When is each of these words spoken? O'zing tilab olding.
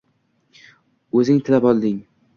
O'zing 1.21 1.43
tilab 1.51 1.71
olding. 1.73 2.05